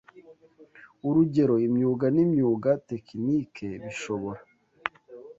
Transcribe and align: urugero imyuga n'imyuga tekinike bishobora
urugero 1.07 1.55
imyuga 1.67 2.05
n'imyuga 2.15 2.69
tekinike 2.89 3.67
bishobora 3.83 4.41